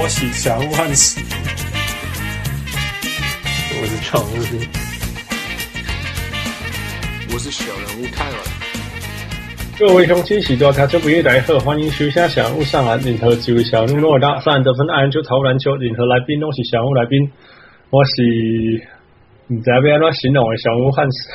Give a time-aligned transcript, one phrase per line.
[0.00, 1.20] 我是小人物汉斯，
[3.80, 4.68] 我是常务兵，
[7.32, 8.36] 我是小人物泰尔。
[9.76, 17.32] 各位乡亲，喜多卡车不愿来贺，欢迎收下小人物上篮，领头几位小人物诺尔达，上篮得分，爱篮球，投篮球，领头来宾都是小人物来宾，
[17.90, 18.22] 我是
[19.48, 21.28] 唔知要安怎形容的小人物汉斯，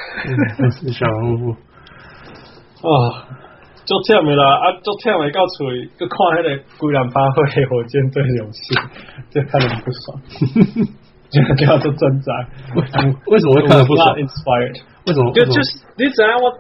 [0.63, 1.51] 我 是小人物
[2.87, 3.42] 啊。
[3.85, 4.71] 就这样没了啊！
[4.81, 8.73] 就这样没告诉你，就看那个龟兰发挥火箭队勇士，
[9.29, 10.21] 就看得很不爽。
[11.33, 12.31] 就给他做挣扎，
[13.25, 14.79] 为什么会看得不爽？Inspired？
[15.07, 15.33] 为什么？
[15.33, 16.53] 就就是你怎样我，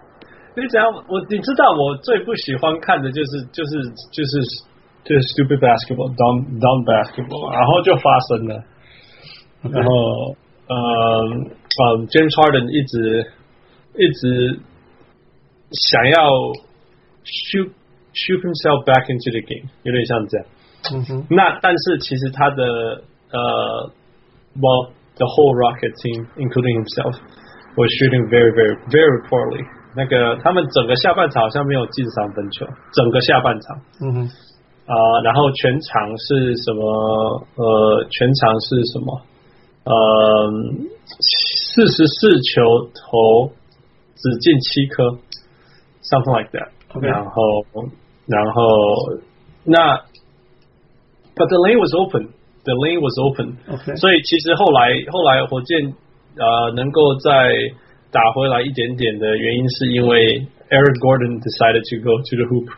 [0.57, 1.21] 你怎样我？
[1.29, 3.71] 你知道我最不喜欢看的就是就是
[4.11, 4.41] 就是
[5.05, 8.63] 就是 stupid basketball，dumb dumb basketball，然后就发生了。
[9.69, 10.35] 然后
[10.67, 13.31] 呃呃，James Harden 一直
[13.95, 14.59] 一直
[15.71, 16.72] 想要。
[17.24, 17.70] shoot
[18.12, 20.46] shoot himself back into the game，有点像这样。
[20.94, 21.26] 嗯哼。
[21.30, 22.62] 那但是其实他的
[23.30, 23.90] 呃，
[24.56, 27.14] well the whole Rocket team including himself
[27.76, 29.64] was shooting very very very poorly。
[29.96, 33.80] 那个他们整个下半场好像没有进三分球，整个下半场。
[34.00, 34.30] 嗯哼。
[34.88, 37.46] 啊、呃，然后全场是什么？
[37.56, 39.20] 呃，全场是什么？
[39.84, 40.52] 呃，
[41.20, 42.62] 四十四球
[42.94, 43.52] 投
[44.16, 45.18] 只进七颗，
[46.02, 46.70] something like that。
[46.92, 47.06] Okay.
[47.06, 47.64] 然后，
[48.26, 48.62] 然后，
[49.64, 50.00] 那，
[51.36, 53.96] but the lane was open，the lane was open，、okay.
[53.96, 55.92] 所以其实后来，后来火箭
[56.36, 57.30] 呃能够再
[58.10, 62.72] 打回来一点点的原因，是因为 Eric Gordon decided to go to the hoop，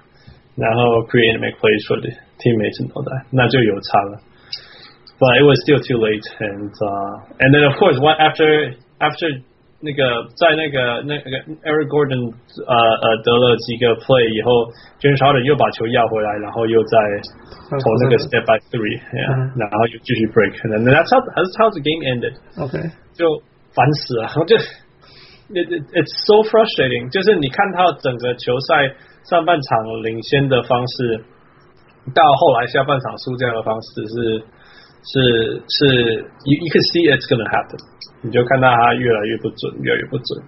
[0.57, 4.21] 然后 create and make plays for the teammates and all that，那就有差了。
[5.21, 9.43] But it was still too late, and uh, and then of course, what after after
[9.82, 11.30] 那个在那个那个
[11.68, 14.72] Eric Gordon 呃呃得了几个 play 以后
[15.04, 16.96] ，James Harden 又把球要回来，然后又在
[17.70, 22.34] 投那个 step back three，、yeah, 嗯、然后又继续 break，那 that's how that's how the game ended。
[22.58, 22.80] OK，
[23.14, 23.28] 就
[23.76, 24.56] 烦死了，就
[25.54, 28.96] it, it it's so frustrating，就是你看到整个球赛
[29.30, 31.22] 上半场领先的方式，
[32.16, 34.42] 到后来下半场输这样的方式是
[35.06, 35.86] 是是
[36.50, 37.78] ，you you can see it's gonna happen。
[38.22, 40.42] 你就看到他越来越不准，越来越不准，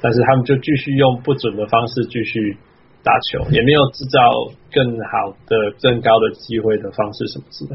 [0.00, 2.56] 但是他们就继续用不准的方式继续
[3.02, 4.22] 打球，也没有制造
[4.70, 7.74] 更好的、更高的机会的方式什么之类。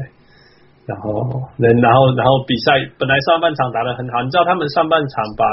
[0.84, 1.12] 然后，
[1.60, 5.44] 然后，然后比赛本来上半场打得很好，你知道他们上半场把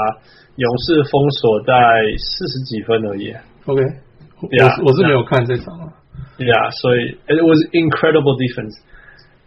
[0.56, 1.72] 勇士封锁在
[2.18, 3.30] 四十几分而已。
[3.66, 3.80] OK，
[4.40, 4.48] 我
[4.84, 5.92] 我是没有看这场啊。
[6.36, 8.34] Yeah，所以 it was incredible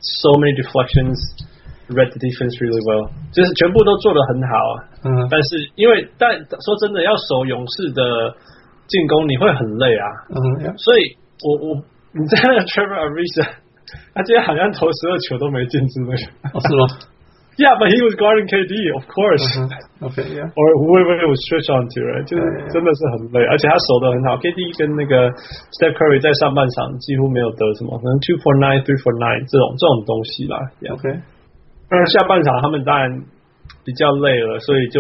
[0.04, 1.16] so many deflections,
[1.88, 4.76] read the defense really well，就是全部都做得很好啊。
[5.04, 8.36] 嗯，但是因为但说真的，要守勇士的
[8.88, 10.06] 进攻，你会很累啊。
[10.36, 11.76] 嗯，所以我我
[12.12, 13.48] 你在那个 Trevor Ariza，
[14.14, 16.26] 他今天好像投十二球都没进，是不是？
[16.54, 16.84] 哦，是吗？
[17.58, 19.46] ？Yeah，but he was guarding KD，of course。
[20.02, 20.50] Okay, yeah.
[20.50, 22.26] Or whoever he was switch on to，right？
[22.26, 22.44] 就是
[22.74, 24.36] 真的是很累，而且他守得很好。
[24.42, 25.32] KD 跟那个
[25.78, 30.58] Steph Curry 在上半场几乎没有得什么，可能 two for nine，three for nine 这种这种东西啦。
[30.82, 30.94] Yeah.
[30.98, 31.06] OK。
[31.88, 33.22] 但是下半场他们当然
[33.86, 35.00] 比较累了，所以就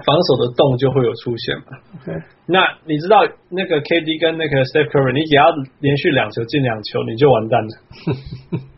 [0.00, 1.76] 防守的洞就会有出现嘛。
[1.98, 2.22] Okay.
[2.46, 5.50] 那你知道那个 KD 跟那个 Steph Curry，你只要
[5.80, 7.72] 连续两球进两球，你就完蛋了。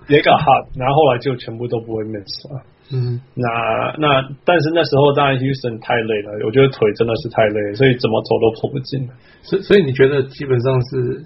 [0.08, 2.64] 也搞 hard，然后后来就全部都不会 miss 了。
[2.92, 9.08] 嗯，那那但是那时候当然 Houston 太累了，我觉得腿真的是太累了，所以怎么走都投不进。
[9.42, 11.24] 所所以你觉得基本上是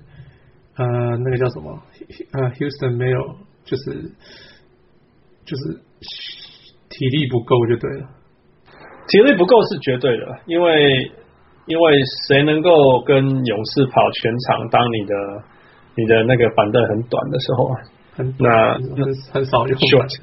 [0.77, 1.83] 呃那个叫什么
[2.33, 4.11] 呃 Houston 没有就是
[5.45, 5.81] 就是。
[6.95, 8.07] 体力不够就对了，
[9.09, 11.11] 体力不够是绝对的，因为
[11.65, 14.69] 因为谁能够跟勇士跑全场？
[14.69, 15.15] 当你的
[15.97, 17.81] 你的那个板凳很短的时候啊，
[18.39, 20.21] 那很很少用 short，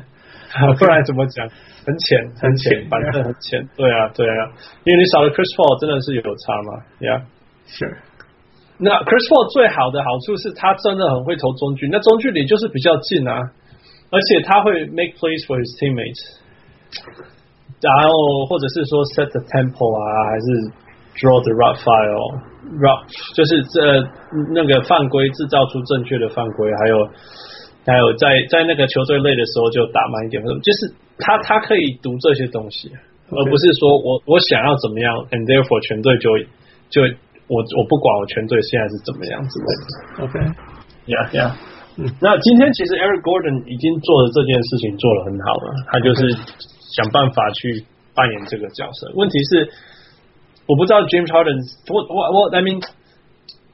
[0.79, 1.47] 不然怎么讲？
[1.85, 3.67] 很浅很浅，反正很浅。
[3.77, 4.51] 对啊对啊，
[4.83, 6.69] 因为你少了 Chris Paul 真的是有差嘛
[6.99, 7.21] ？Yeah，
[7.65, 7.97] 是。
[8.79, 13.37] 那 Chris Paul 最好的好处是他真的很会投中距，那中距离就是比较近啊。
[14.11, 16.17] 而且他会 make plays for his teammates，
[17.77, 18.09] 然后
[18.49, 20.45] 或者是说 set the tempo 啊，还是
[21.21, 23.05] draw the route file，route
[23.37, 24.01] 就是这
[24.55, 26.95] 那个犯规制造出正确的犯规，还有
[27.89, 32.91] 还有在在那个球队累的时候就打慢一点，就是他他可以读这些东西.
[33.31, 36.33] 而不是说我我想要怎么样，and therefore 全队就
[36.89, 37.01] 就
[37.45, 39.85] 我我不管我全队现在是怎么样之类的
[40.25, 41.53] ，OK，yeah yeah。
[42.17, 46.33] 那今天其实 Eric Gordon 已经做的这件事情做得很好了，他就是
[46.97, 49.13] 想办法去扮演这个角色。
[49.13, 49.69] 问题是，
[50.65, 51.61] 我不知道 James Harden，
[51.93, 52.81] 我我我，I mean，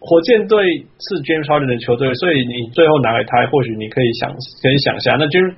[0.05, 0.61] 火箭队
[1.01, 4.29] 是 James Harden 的球队，所以你最后拿给他，或许你可以想
[4.61, 5.57] 可以想象，那 James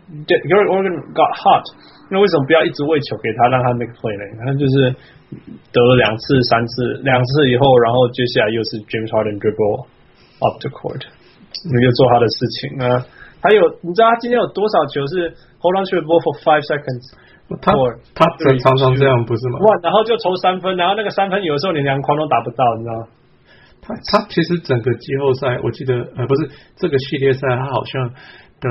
[0.71, 1.67] Oregon got hot，
[2.07, 4.23] 那为什么不要一直喂球给他，让他 make play 呢？
[4.39, 4.95] 他就是
[5.75, 9.83] 得了两次、三次，两次以后，然后接下来又是 James Harden dribble
[10.39, 11.03] up the court，
[11.67, 13.03] 你就做他的事情啊。
[13.44, 15.27] 还有，你知道他今天有多少球是
[15.59, 17.03] hold on to the ball for five seconds？
[17.59, 17.71] 他
[18.15, 18.23] 他
[18.63, 19.59] 常常这样不是吗？
[19.67, 23.07] 哇，然后就投三分，然后那个三分有的时候连篮筐都打不到，你知道吗？
[23.87, 28.09] 他他其实整个季后赛，我记得呃不是这个系列赛，他好像
[28.59, 28.69] 的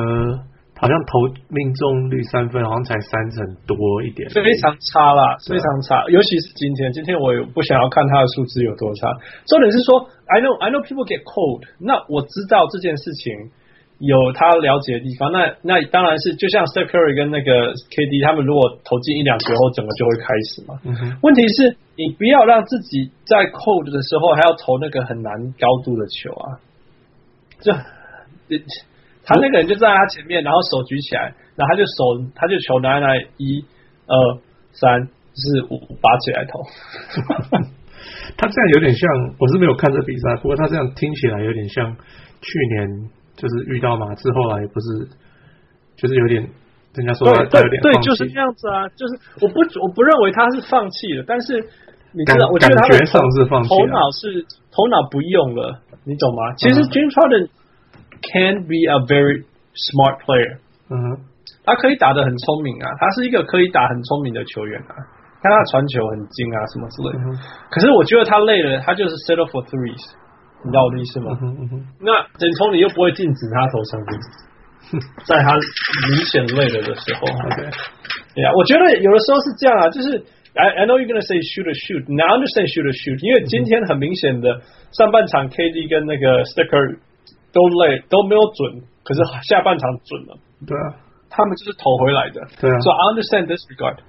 [0.78, 6.04] 好像投命中率三分好像才三成多一点，非常差啦，非常差。
[6.10, 9.08] 尤其是今天，今天我也不想要看他的数字有多差。
[9.46, 13.32] 重点是说，I know I know people get cold，那我知道这件事情。
[13.98, 20.76] 有他了解的地方，那那当然是就像 Steph Curry 跟那个 KD，他们如果投进一两球后，整个就会开始嘛。
[20.84, 26.60] 嗯、问题是你不要让自己在 cold 的时候还要投那个很难高度的球啊！
[27.64, 27.72] 就
[29.25, 33.64] 他那个人就站在他前面，然后手举起来，然后他就手他就球拿来一
[34.04, 34.14] 二
[34.76, 36.60] 三四五拔起来投。
[38.37, 39.08] 他这样有点像，
[39.40, 41.96] 我是没有看这比赛，不过他这样听起来有点像
[42.44, 43.08] 去年。
[43.37, 45.09] 就是遇到马刺后来不是，
[45.97, 46.43] 就是有点，
[46.94, 48.88] 人家说他他有点对，对，就是这样子啊。
[48.97, 51.61] 就是我不我不认为他是放弃了，但是
[52.12, 54.41] 你知道，我觉得他的头脑是
[54.73, 56.55] 头脑不用了，你懂吗？
[56.56, 57.49] 其实 James Harden
[58.33, 59.44] can be a very
[59.77, 60.56] smart player，
[60.88, 61.21] 嗯哼，
[61.65, 64.97] 他可以打的很聪明啊，他是一个可以打很聪明的球员啊，
[65.43, 67.38] 看他传球很精啊，什么之类的。
[67.71, 70.00] 可是我觉得他累了，他就是 settle for threes。
[70.66, 71.30] 你知道我的意思吗？
[71.40, 74.10] 嗯嗯嗯、那整从你又不会禁止他投三分，
[75.24, 75.54] 在他
[76.10, 77.22] 明显累了的时候。
[77.30, 77.70] OK，
[78.34, 80.18] 对呀，我觉得有的时候是这样啊，就是
[80.58, 84.60] I I know you're gonna say shoot a shoot，now understand shoot a shoot，因为今天很明显的
[84.92, 86.98] 上半场 KD 跟那个 Sticker
[87.52, 90.36] 都累都没有准，可是下半场准了。
[90.66, 91.06] 对啊，
[91.37, 92.41] 他们就是投回来的。
[92.56, 94.00] 对啊，So I understand this regard。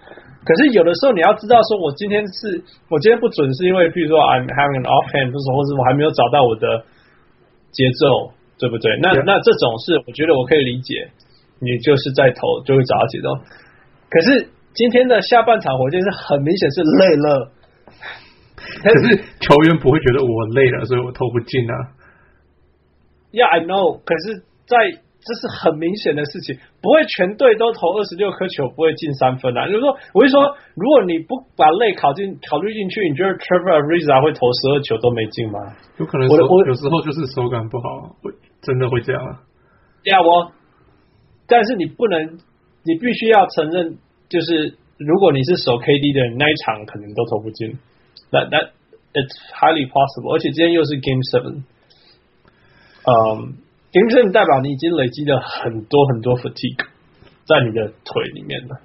[0.48, 6.88] 可是有的时候你要知道，说我今天是我今天不准，是因为比如说 I'm having an offhand，或者或者我还没有找到我的
[7.76, 8.96] 节奏，对不对？
[9.04, 9.28] 那 Yeah.
[9.28, 11.12] 那这种是我觉得我可以理解，
[11.60, 13.28] 你就是在投就会找到节奏。
[14.08, 17.52] 可是今天的下半场火箭是很明显是累了，
[18.88, 21.76] 但 是球员不会觉得我累了，所以我投不进啊。
[23.36, 24.00] Yeah, I know。
[24.06, 29.68] 可是，在这是很明显的事情，不会全队都投二十六颗球，不会进三分啊。
[29.68, 35.60] 就是说，我是说，如果你不把累考进考虑进去，你觉得 Trevor Ariza 会投十二球都没进吗？
[36.00, 38.32] 有可能，我我有时候就是手感不好，会
[38.62, 39.44] 真的会这样啊。
[40.02, 40.50] 对啊，我，
[41.46, 42.40] 但是你不能，
[42.88, 43.98] 你必须要承认，
[44.30, 47.76] 就是如果你是守 KD 的人，那一场可能都投不进。
[48.32, 48.72] That that
[49.12, 51.68] it's highly possible，而且今天又是 Game Seven，
[53.04, 53.67] 嗯。
[53.98, 56.86] 平时代表你已经累积了很多很多 fatigue
[57.50, 58.78] 在你的腿里面了。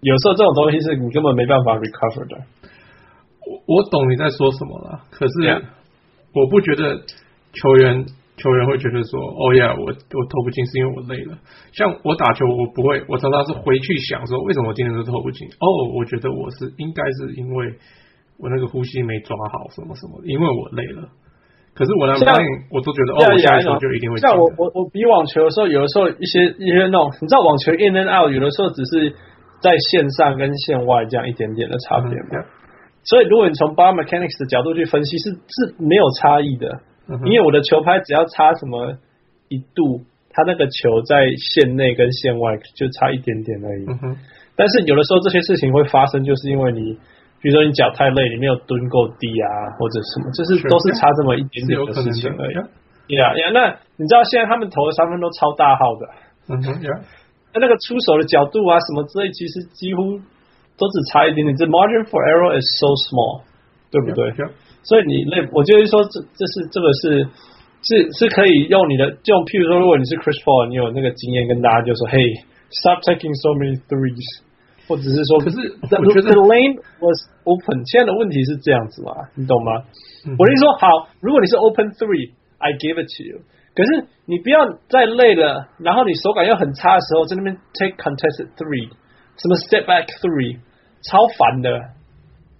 [0.00, 2.40] 有时候这种东西是你根本没办法 recover 的。
[3.44, 5.34] 我我懂你在说什么了，可是
[6.32, 6.96] 我不觉得
[7.52, 8.06] 球员
[8.40, 11.36] 球员会觉得说，哦呀，我我投不进是因为我累了。
[11.76, 15.46] 像我打球，我不会，我常常是回去想说，为什么我今天都投不进？
[15.60, 17.74] 哦，我觉得我是应该是因为
[18.40, 21.12] 我那个呼吸没抓好，什么什么，因为我累了。
[21.74, 24.16] 可是我来发现，我都觉得哦，我下一球就一定会。
[24.18, 29.10] 像我我我比网球的时候，有的时候一些一些那种，你知道网球 in and out，有的时候只是
[29.58, 32.46] 在线上跟线外这样一点点的差别嘛。
[33.02, 36.78] 所以如果你从 biomechanics 的角度去分析，是是没有差异的，
[37.26, 38.94] 因为我的球拍只要差什么
[39.48, 43.86] 一度，它那个球在线内跟线外就差一点点而已。
[44.54, 46.96] 但是有的时候这些事情会发生，就是因为你。
[47.44, 52.56] 比如说你脚太累，你没有蹲够低啊，或者什么，就是都是差这么一点点的事情而已。
[53.12, 53.68] 呀呀，那
[54.00, 56.08] 你知道现在他们投的三分都超大号的，
[56.48, 56.88] 嗯哼，呀，
[57.52, 60.16] 那那个出手的角度啊，什么之类，其实几乎
[60.80, 61.54] 都只差一点点。
[61.54, 63.44] 这 margin for error is so small，
[63.92, 64.32] 对不对？
[64.80, 67.28] 所以你累，我就是说这这是这个是
[67.84, 74.40] 是是可以用你的，就譬如说，如果你是 Chris Paul，你有那个经验跟大家就说，Hey，stop taking so many threes。
[74.86, 77.86] 或者是说，可是我觉得 the lane was open。
[77.86, 79.84] 现在的问题是这样子嘛，你懂吗？
[80.26, 83.40] 嗯、我跟你说，好，如果你是 open three，I give it to you。
[83.74, 88.88] 可是你不要再累了，然后你手感又很差的时候，在那边 take contested three，
[89.36, 90.58] 什么 step back three，
[91.02, 91.68] 超烦的。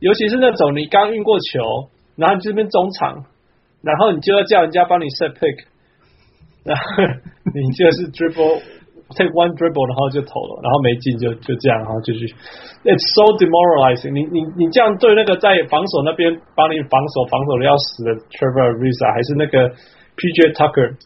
[0.00, 3.24] 尤其是那种你刚运过球，然后你这边中场，
[3.82, 5.64] 然后你就要叫人家帮你 set pick，
[6.64, 6.84] 然后
[7.54, 8.62] 你就是 dribble。
[9.12, 12.24] Take one dribble，然后就投了，然后没进就就这样，然后就去。
[12.88, 14.24] It's so demoralizing 你。
[14.32, 19.68] 你你你这样对那个在防守那边帮你防守防守的要死的 Trevor Ariza，还是那个
[20.16, 20.96] PJ Tucker，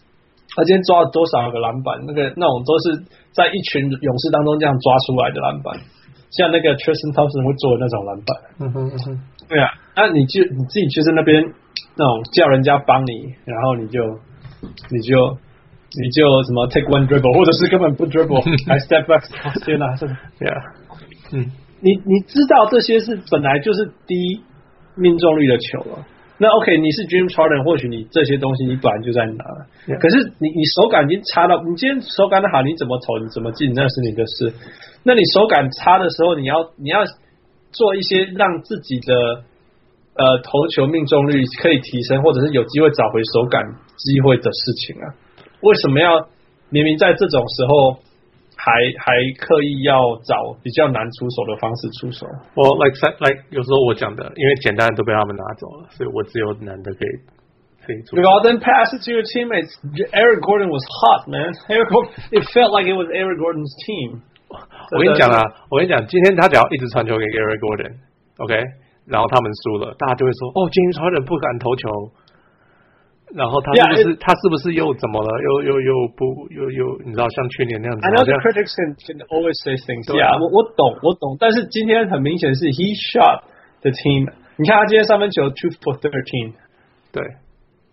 [0.55, 1.99] 他今天抓了多少个篮板？
[2.07, 3.03] 那个那种都是
[3.35, 5.75] 在一群勇士当中这样抓出来的篮板，
[6.31, 8.31] 像那个 Tristan Thompson 会做的那种篮板。
[8.59, 9.05] 嗯哼嗯哼，
[9.51, 11.43] 对啊，那你就你自己去在那边
[11.99, 13.99] 那种叫人家帮你，然后你就
[14.95, 15.37] 你就。
[15.97, 19.25] 你就什么 take one dribble，或者是根本不 dribble， 还 step back，
[19.65, 20.13] 天哪，是的，
[20.45, 20.61] yeah，
[21.33, 21.49] 嗯，
[21.81, 24.43] 你你知道这些是本来就是低
[24.97, 26.05] 命中率的球了。
[26.41, 29.43] 那 OK，你是 James Harden，或许你这些东西你本来就在拿
[29.91, 29.99] ，yeah.
[29.99, 34.55] 可是你你手感已经差到，你今天手感的好，你怎么投，你怎么进，那是你的事。
[35.03, 37.03] 那你手感差的时候，你要你要
[37.73, 39.43] 做一些让自己的
[40.15, 43.59] 呃投球命中率可以提升，或者是有机会找回手感
[43.97, 45.07] 机会的事情啊。
[45.61, 46.29] 为什么要
[46.71, 47.99] 明明在这种时候
[48.57, 52.27] 还还刻意要找比较难出手的方式出手？
[52.55, 57.13] 我 like like 有时候我讲的，因为简单的都被他们拿走了，所以我只有难的可以
[57.87, 58.23] 可以出手。
[58.23, 59.73] Well, then pass it to your teammates.
[60.13, 61.55] Eric Gordon was hot, man.
[61.71, 64.21] Eric Gordon, it felt like it was Eric Gordon's team.
[64.49, 68.65] 我跟你讲啊，我跟你讲，今天他只要一直传球给 Eric Gordon，OK，、okay?
[69.07, 71.89] 然后他们输了，大家就会说，哦，James Harden 不敢投球。
[73.35, 75.29] 然后他是不是 yeah, 他是不是又怎么了？
[75.43, 80.09] 又又又不又又你知道像去年那样子？I know the critics can can always say things.
[80.09, 83.45] Yeah，我我懂我懂，但是今天很明显是 he shot
[83.85, 84.33] the team。
[84.57, 86.57] 你看他今天三分球 two for thirteen。
[87.13, 87.21] 对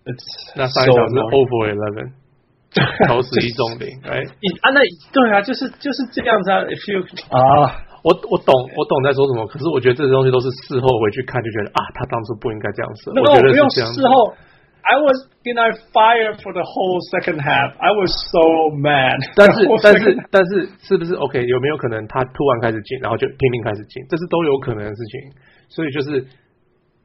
[0.08, 0.24] ，It's
[0.56, 2.15] 那上一场是 over eleven，
[3.12, 3.92] 投十一中零。
[4.08, 4.24] 哎，
[4.63, 4.80] 啊那
[5.12, 6.63] 对啊，就是就是这样子啊。
[6.63, 7.04] If you
[7.36, 7.75] 啊，
[8.08, 13.12] 我我懂我懂在说什么，可是我觉得这些东西都是事后回去看就觉得啊，他当初不应该这样子。
[13.13, 14.34] 那我觉得不用事后。
[14.86, 17.74] I was in a fire for the whole second half.
[17.82, 19.18] I was so mad.
[19.34, 21.44] 但是但是但是是不是 OK？
[21.46, 24.06] 有没有可能他突然开始进，然后就拼命开始进？
[24.08, 25.34] 这是都有可能的事情。
[25.70, 26.27] 所以就是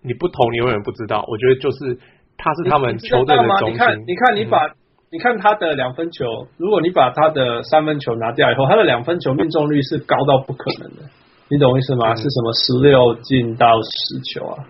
[0.03, 1.25] 你不投，你永远不知道。
[1.27, 1.97] 我觉得就是
[2.37, 3.75] 他是他们球队的中心。
[3.75, 4.75] 你看，你看，你把、嗯、
[5.13, 11.09] 你看他的两分球，如果你把他的三分球拿掉以后，他的两分球命中率是高到不可能的。
[11.49, 12.13] 你懂我意思吗？
[12.13, 14.65] 嗯、是什么十六进到十球啊？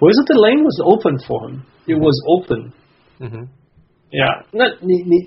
[0.00, 1.60] 我觉得 the lane was open for him.
[1.86, 2.72] It was open，
[3.20, 3.48] 嗯哼，
[4.10, 5.26] 呀、yeah，那你你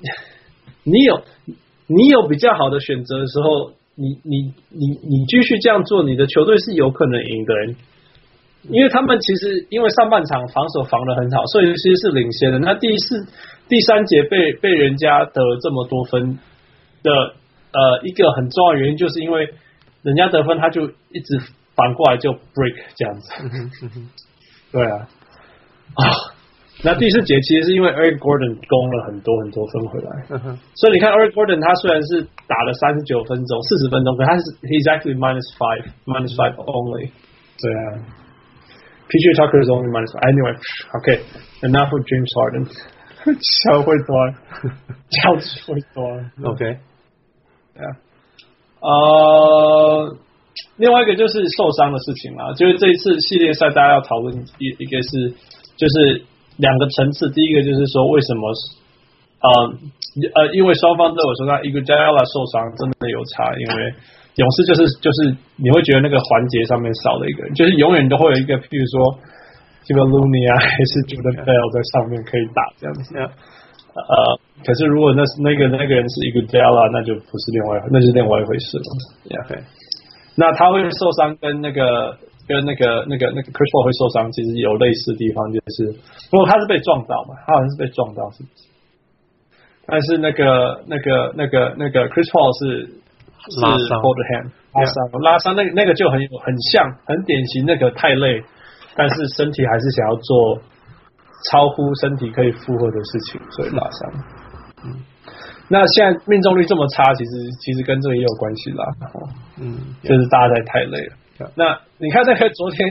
[0.83, 1.21] 你有
[1.87, 7.55] 你有比较好的选择的时候，你你你你继续这样做，你的球队是有可能赢的。
[7.55, 7.75] 人，
[8.69, 12.59] 因为他们其实因为上半场防守防的很好，所以其实是领先的。
[12.59, 13.25] 那第四
[13.69, 16.39] 第三节被被人家得了这么多分
[17.03, 17.11] 的
[17.71, 19.53] 呃一个很重要的原因，就是因为
[20.01, 21.39] 人家得分他就一直
[21.75, 23.31] 反过来就 break 这样子，
[24.76, 25.08] 对啊，
[25.94, 26.02] 啊。
[26.84, 30.26] 那第四节其实是因为 Eric Gordon 攻了很多很多分回来，
[30.74, 37.10] 所以你看 Eric Gordon 他虽然是打了三十九分钟、四十分钟，可他是 he's actually minus five, minus five only。
[37.62, 38.02] 对啊，
[39.06, 40.26] PJ Tucker is only minus five.
[40.26, 40.58] Anyway,
[40.98, 41.22] OK,
[41.62, 42.66] enough of James Harden。
[43.22, 44.34] 超会抓，
[45.22, 46.02] 超级会抓。
[46.50, 47.94] OK，对啊，
[48.80, 50.16] 呃，
[50.77, 55.33] 另外一个就是受伤的事情嘛，就是这一次系列赛大家要讨论一一个是
[55.75, 56.23] 就是。
[56.57, 58.49] 两个层次，第一个就是说，为什么
[59.45, 59.47] 呃
[60.33, 63.93] 呃，因为双方都有说，那 Iguodala 受伤真的有差，因为
[64.41, 69.21] 勇士就是就是你会觉得那个环节上面少了一个人，就是永远都会有一个，譬如说
[69.85, 73.13] Kevon Looney 啊， 还是 Jordan Bell 在上面可以打这样子。
[73.13, 74.17] 呃，
[74.65, 78.85] 可是如果那是那个那个人是 Iguodala，那就不是另外，那是另外一回事了。
[79.45, 79.61] OK，
[80.37, 82.17] 那他会受伤跟那个。
[82.47, 85.91] 跟那个、那个、那个 Chris Paul 会受伤，其实有类似的地方，就是
[86.31, 88.71] 不过他是被撞到嘛，他好像是被撞到，是不是？
[89.83, 92.87] 但是那个、那个、那个、那个 Chris Paul 是
[93.59, 98.39] 拉伤，hold hand 拉伤，拉伤那个那个就很很像，很典型那个太累，
[98.95, 100.63] 但是身体还是想要做
[101.51, 103.99] 超乎身体可以负荷的事情，所以拉伤。
[104.87, 105.03] 嗯，
[105.69, 108.83] 那现在命中率这么差，其实其实跟这个也有关系啦。
[109.59, 111.13] 嗯，就是大家在太累了。
[111.55, 112.89] 那你看那个昨天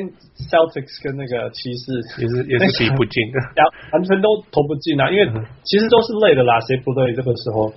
[0.51, 3.41] Celtics 跟那个骑士也是也是比不进的，
[3.93, 5.27] 完全都投不进啊，因为
[5.65, 7.73] 其实都是累的啦，谁不累这个时候？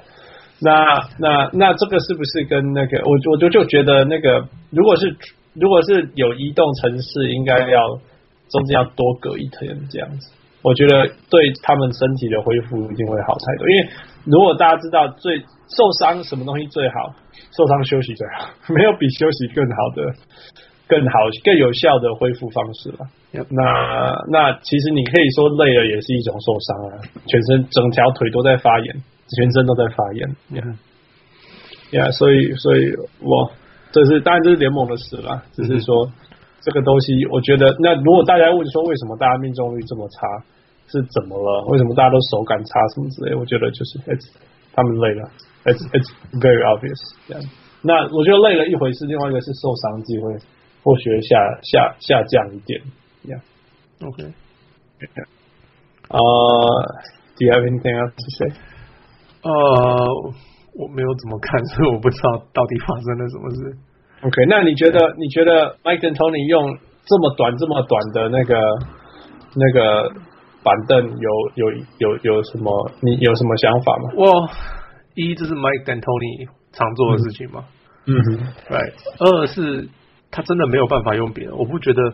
[0.61, 0.85] 那
[1.17, 5.15] 那那这个是不是跟那个我我就就觉得那个如果是
[5.53, 7.97] 如果是有移动城市，应该要
[8.49, 10.29] 中间要多隔一天这样子，
[10.61, 13.89] 我觉得对他们身体的恢复一定会好太多，因为
[14.25, 17.15] 如果大家知道最受伤什么东西最好？
[17.55, 20.03] 受伤休息最好， 没有比休息更好的、
[20.87, 22.97] 更好、更有效的恢复方式了。
[23.49, 28.95] 那那其实你可以说累了也是一种受伤啊，全身整条腿都在发炎，
[29.37, 30.35] 全身都在发炎。
[31.91, 33.51] Yeah.，yeah, 所以所以我
[33.91, 36.11] 这是当然这是联盟的事了，只是说、嗯、
[36.61, 40.27] 这个东西，我觉得那如果大家问说为什么大家命中率这么差，
[40.87, 41.65] 是怎么了？
[41.67, 43.35] 为什么大家都手感差什么之类？
[43.35, 44.27] 我觉得就是 it's
[44.73, 45.29] 他们累了
[45.65, 47.43] ，it's it's very obvious 这样。
[47.81, 50.33] 那我觉得累了一回事，另外一个是受伤机会
[50.83, 52.81] 或许下下下降一点。
[53.23, 54.33] Yeah，OK。
[56.09, 58.51] 呃、uh,，Do you have anything else to say？
[59.43, 60.33] 呃、uh,，
[60.75, 63.77] 我没有怎么看，所以我不知道到底发生了什么事。
[64.21, 68.59] OK，那你觉得你觉得 Mike Dan Tony 用这么短这么短的那个
[69.55, 70.11] 那个
[70.63, 74.11] 板凳有有有有什么你有什么想法吗？
[74.15, 74.49] 我
[75.15, 77.63] 一这是 Mike Dan Tony 常做的事情吗。
[78.05, 78.37] 嗯哼
[78.69, 78.93] ，Right。
[79.19, 79.87] 二是
[80.31, 82.13] 他真的没有办法用别人，我不觉得。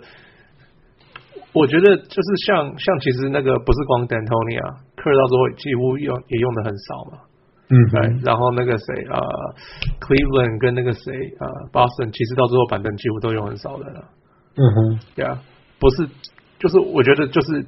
[1.56, 7.24] 我觉得就是像像其实那个不是光 D'Antoni 啊，科尔到时候几乎用也用的很少嘛。
[7.70, 8.22] 嗯，对。
[8.24, 9.56] 然后那个谁啊、呃、
[10.00, 14.04] ，Cleveland 跟那个谁啊、呃、，Boston 其实到最后板凳几乎都用很少的了。
[14.56, 15.42] 嗯哼，对啊，
[15.80, 16.08] 不是，
[16.60, 17.60] 就是我觉得就是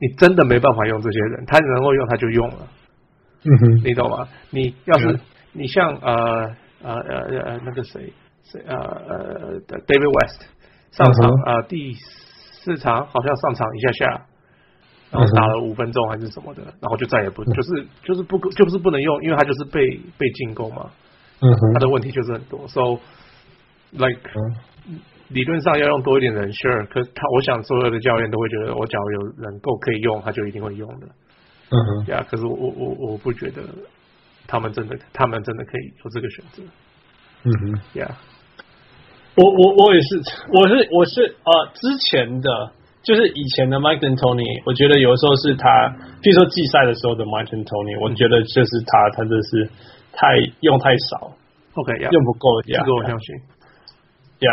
[0.00, 2.68] 你真的没办法用这些人，他能够用他就用了。
[3.44, 4.28] 嗯哼，你懂吗？
[4.50, 5.18] 你要是
[5.52, 8.12] 你像呃呃呃呃那个谁
[8.44, 10.42] 谁呃呃 David West
[10.92, 11.94] 上场啊、呃、第。
[12.60, 14.26] 四场好像上场一下下，
[15.10, 20.90] 然后打了五分钟还是什么的，然后就再也不就是就是不就是不能用，因为他就是被被进攻嘛。
[21.40, 22.98] 嗯哼，他的问题就是很多，so
[23.92, 24.20] like
[25.28, 31.06] 理论上要用多一点人，sure，可他我想所有的教练都会觉得，我假如有人够可以用，他就一定会用的。
[31.70, 33.62] 嗯哼，呀，可是我我我不觉得
[34.46, 36.62] 他们真的他们真的可以有这个选择。
[37.44, 38.16] 嗯哼，呀。
[39.36, 40.20] 我我我也是，
[40.52, 42.72] 我是我是呃，之前的
[43.08, 45.64] 就是以前的 Mike D'Antoni，我觉得有时候是他，
[46.20, 49.64] 譬如说季赛的时候的 Mike D'Antoni，我觉得就是他，他就是
[50.12, 51.32] 太用太少
[51.72, 52.12] ，OK，、yeah.
[52.12, 53.32] 用不够，呀，这个我相信，
[54.44, 54.48] 呀，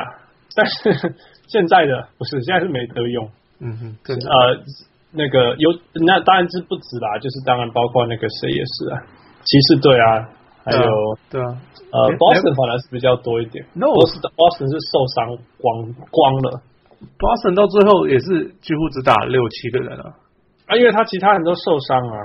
[0.56, 1.12] 但是
[1.52, 3.28] 现在的不是，现在是没得用，
[3.60, 4.64] 嗯哼，呃，
[5.12, 5.76] 那个有
[6.08, 9.04] 那当然是不止啦，就是当然包括那个谁也是啊，
[9.44, 10.32] 骑士队啊。
[10.66, 10.82] 还有
[11.30, 11.54] 对啊，
[11.94, 13.64] 呃，Boston 反而是比较多一点。
[13.76, 16.58] No，不是的，Boston 是受伤光光了。
[17.18, 20.16] Boston 到最后也是几乎只打六七个人啊，
[20.68, 22.18] 啊，因为他其他人都受伤啊。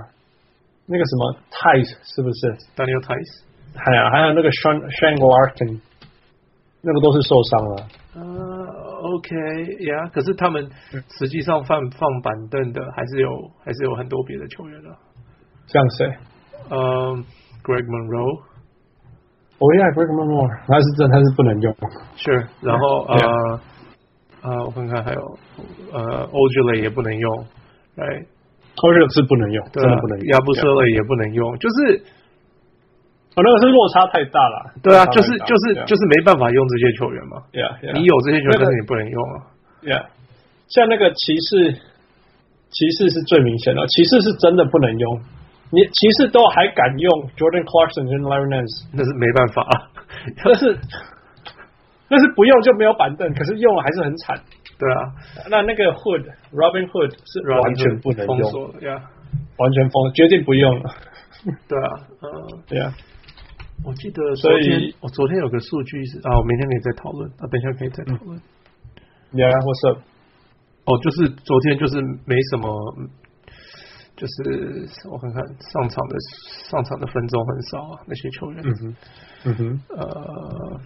[0.86, 3.42] 那个什么 Theis 是不是？Daniel Theis，
[3.74, 5.80] 还有还有那个 Shane Larkin，
[6.82, 7.86] 那个都是受伤了。
[8.14, 9.36] 呃、uh,，OK，
[9.84, 10.68] 呀、yeah,，可是他们
[11.18, 13.28] 实际上放放板凳的还是有
[13.64, 14.96] 还是有很多别的球员的、啊。
[15.66, 16.16] 像谁？
[16.70, 17.24] 嗯、uh,。
[17.62, 18.40] Greg Monroe，
[19.58, 21.76] 哦呀，Greg Monroe，他是真他是不能用。
[22.16, 23.60] 是，然后呃
[24.42, 25.20] 呃，我看看还有
[25.92, 27.28] 呃，Ojeleye 也不能用，
[27.96, 28.24] 哎
[28.76, 30.26] ，Ojeleye 是不能用，真的不能用。
[30.32, 32.00] 亚布瑟勒也不能用，就是，
[33.36, 34.72] 哦，那个是落差太大了。
[34.82, 37.42] 对啊，就是就是就是没办法用这些球员嘛。
[37.52, 39.36] Yeah，你有这些球员，但是你不能用啊。
[39.84, 40.06] Yeah，
[40.68, 41.76] 像那个骑士，
[42.70, 45.20] 骑士是最明显的，骑士是真的不能用。
[45.72, 49.86] 你骑士都还敢用 Jordan Clarkson 跟 Larry Nance，那是没办法，啊
[50.44, 50.76] 但是
[52.12, 54.36] 那是不用就没有板凳，可是用了还是很惨。
[54.78, 54.98] 对啊，
[55.48, 59.00] 那那个 Hood Robin Hood 是完全不能用，呀，
[59.58, 60.90] 完全封，决定不用了。
[61.68, 61.88] 对啊，
[62.22, 62.92] 嗯，对啊。
[63.84, 68.38] 我记得昨天，我昨天有个数据是啊，我明天可以再讨论啊，等一下可以再讨论。
[69.32, 69.98] Yeah，what's up？
[70.84, 72.68] 哦，就是昨天就是没什么。
[74.16, 75.42] 就是我看看
[75.72, 76.16] 上场的
[76.68, 78.62] 上场的分钟很少啊，那些球员。
[78.62, 78.96] 嗯哼，
[79.44, 80.80] 嗯哼，呃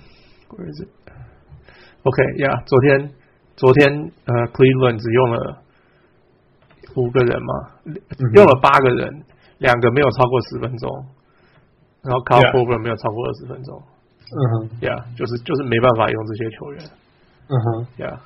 [0.56, 3.10] ，Where is it？OK 呀，昨天
[3.56, 5.58] 昨天呃，Cleveland 只用了
[6.96, 7.52] 五个人嘛，
[8.34, 9.24] 用了八个人，
[9.58, 11.06] 两个没有超过十分钟，
[12.02, 13.82] 然后 Korver 没有超过二十分钟。
[14.24, 16.80] 嗯哼，呀，就是就是没办法用这些球员。
[17.48, 18.18] 嗯哼，，Yeah。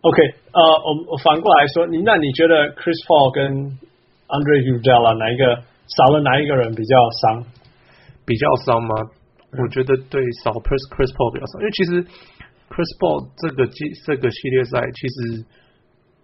[0.00, 3.78] OK，呃，我我反过来说，你那你觉得 Chris Paul 跟
[4.28, 7.44] Andre Iguodala 哪一个少了哪一个人比较伤？
[8.24, 8.94] 比较伤吗？
[9.52, 11.90] 嗯、我觉得对少 Chris Chris Paul 比较少，因为其实
[12.70, 15.44] Chris Paul 这个季这个系列赛其实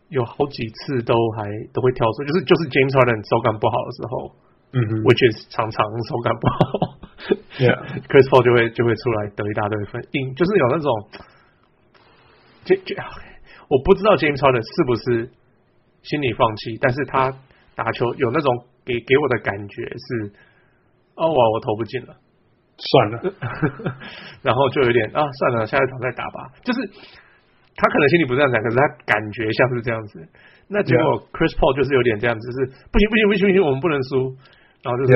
[0.09, 4.35] 有好几次都还都会跳出，就是就是 James Harden 手感不好的时候，
[4.73, 6.57] 嗯哼，which is 常常手感不好，
[7.63, 10.89] Yeah，Chris Paul 就会就会出来得一大堆分，因就是有那种，
[12.65, 12.97] 就就
[13.69, 15.31] 我不知道 James Harden 是不是
[16.03, 17.35] 心里放弃，但是他。
[17.75, 20.31] 打球有那种给给我的感觉是，
[21.15, 22.15] 哦，哇，我投不进了，
[22.79, 23.17] 算了，
[24.43, 26.51] 然后就有点啊，算了，下一场再打吧。
[26.65, 26.81] 就是
[27.77, 30.21] 他可能心里不这样想，可是他感觉像是这样子。
[30.69, 32.59] 那结果 Chris Paul 就是有点这样子，就是
[32.91, 34.35] 不行不行不行不行，我们不能输。
[34.83, 35.13] 然后就是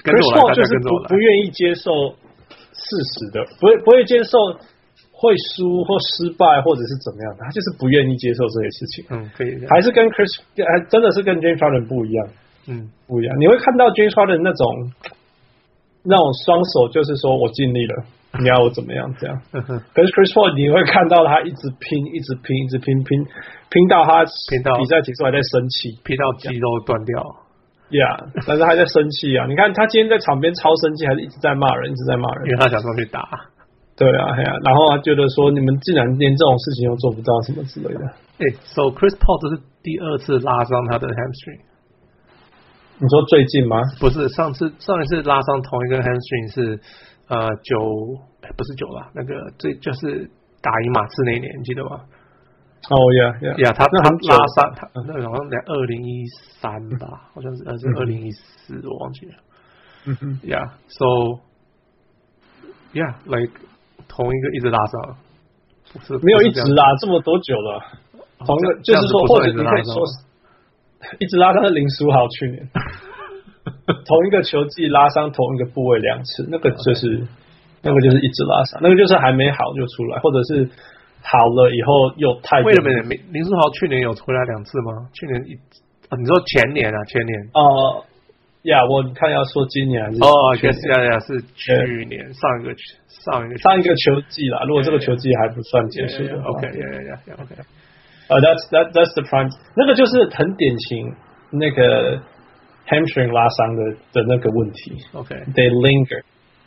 [0.00, 1.90] 跟着我来，跟着我来，就是不不愿意接受
[2.72, 4.38] 事实的，不会不会接受
[5.12, 8.96] 会输或失败或者是怎么样的，他就是不愿意接受这些事情。
[9.10, 12.28] 嗯，可以，还是跟 Chris 还真的是跟 James Harden 不一样。
[12.68, 13.36] 嗯，不一样。
[13.38, 14.92] 你会看到 James Harden 那种
[16.04, 18.04] 那种双手，就是说我尽力了，
[18.40, 19.40] 你要我怎么样这样。
[19.50, 23.24] 可是 Chris Paul 你会看到他一直拼，一直拼，一直拼，拼
[23.70, 27.20] 拼到他拼到比赛结束还在生气，拼到肌肉断掉。
[27.92, 29.44] 呀，yeah, 但是还在生气啊！
[29.44, 33.20] 你看他今天在场边超生气，还是一直在骂人，一直在骂人，因为他想上去打。
[33.94, 38.00] 对啊，对啊，然后他觉得说你们竟然连这种事情都做不到，什么之类的。
[38.40, 41.60] 哎，So Chris Paul 这是第二次拉伤他的 hamstring。
[43.02, 43.76] 你说最近吗？
[43.98, 46.78] 不是，上次上一次拉伤同一个 hamstring 是
[47.26, 47.76] 呃九，
[48.56, 50.30] 不是九了，那个最就是
[50.62, 51.98] 打赢马刺那一年，你记得吗？
[52.90, 53.72] 哦呀呀呀！
[53.72, 56.24] 他他拉伤，他那个好像在二零一
[56.60, 59.32] 三吧，好像是还是二零一四，我忘记了。
[60.04, 61.40] 嗯哼，Yeah，So
[62.94, 63.50] Yeah，like
[64.06, 65.16] 同一个一直拉伤，
[65.92, 67.82] 不是没有一直拉这么多久了。
[68.46, 70.06] 同一个就是说，或者你可以说
[71.20, 72.68] 一直拉伤是林书豪去年
[74.06, 77.26] 同一个球季拉伤同一个部位两次，那个就是
[77.82, 80.68] 那个就是一直拉伤，那个就是还没好就出来，或者是。
[81.24, 85.06] 好了以后又太为什么林林书豪去年有回来两次吗？
[85.14, 85.54] 去年一
[86.10, 88.02] 啊，你说前年啊，前年哦
[88.62, 92.74] 呀，我看要说今年还是哦，是呀呀，是去年上一个
[93.06, 94.64] 上一个上一个球季啦。
[94.66, 97.54] 如果这个球季还不算结束的话，OK，呀呀呀，OK，
[98.28, 101.14] 呃，That's that that's the prime，那个就是很典型
[101.50, 102.18] 那个
[102.88, 103.82] hamstring 拉伤的
[104.12, 106.22] 的那个问题，OK，they linger。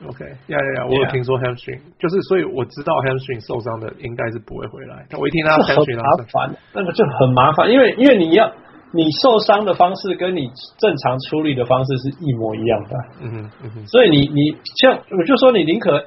[0.05, 5.07] OK，呀呀呀，我有听说 hamstring，就是所以我知道 hamstring 受伤的应该是不会回来。
[5.17, 8.51] 我一听他 hamstring 很麻烦，那个就很麻烦，因为因为你要
[8.91, 12.91] 你受伤的方式跟你正常处理的方式是一模一样的。
[13.21, 14.51] 嗯哼，嗯哼，所以你你
[14.83, 16.05] 像我就说你宁可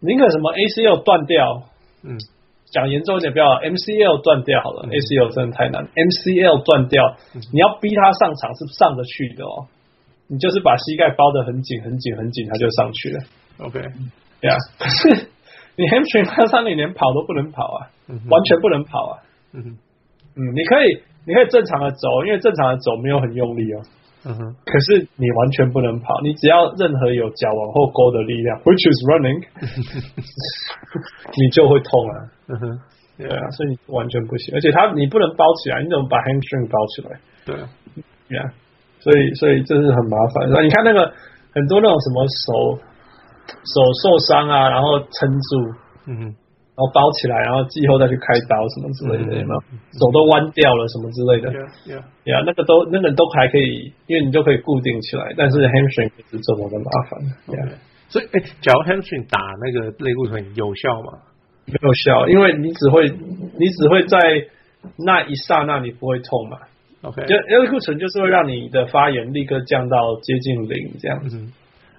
[0.00, 1.62] 宁可什么 ACL 断掉，
[2.04, 2.18] 嗯，
[2.70, 9.66] 讲严重一点不要 MCL 断掉好了，嗯，ACL 真的太难，MCL 断掉，嗯，你要逼他上场是上得去的哦。
[10.28, 13.20] 你就是把膝盖包得很紧、很紧、很紧，他就上去了。
[13.58, 13.80] OK，
[14.40, 14.56] 对啊。
[14.78, 15.28] 可是
[15.78, 19.22] 你 hamstring 拉伤，你连跑都不能跑啊，嗯、完全不能跑啊。
[19.52, 19.78] 嗯，
[20.34, 23.82] 你可以，你可以正常的走，因为正常的走没有很用力哦。
[24.26, 24.56] 嗯哼。
[24.66, 29.38] 可是你完全不能跑，你只要任何有脚往后勾的力量，which is running，
[31.36, 32.14] 你就会痛啊。
[32.48, 32.80] 嗯哼。
[33.16, 37.20] 对啊，所以你完全不行，而且他你不能包起来，你怎么把 hamstring 包起来？
[37.46, 37.64] 对啊。
[38.28, 38.44] 对啊。
[39.00, 40.50] 所以，所以这是很麻烦。
[40.50, 41.00] 那你看那个
[41.54, 42.78] 很多那种什么手
[43.46, 45.74] 手受伤啊，然后撑住，
[46.08, 46.34] 嗯哼，
[46.76, 49.60] 然后包起来，然后季后再去开刀什么之类的，有没有？
[49.98, 51.50] 手都弯掉了什么之类的，
[51.88, 55.32] 呀呀，那个都那个都还可以，因为你就可以固定起来。
[55.36, 57.18] 但是 hamstring 是这么的麻烦。
[58.08, 61.18] 所以，哎，假如 hamstring 打那个类固醇有效吗？
[61.64, 64.18] 没有效，因为你只会你只会在
[64.98, 66.58] 那一刹那你不会痛嘛。
[67.02, 71.40] OK，就类固醇就是会让你的发炎立刻降到接近零这样子。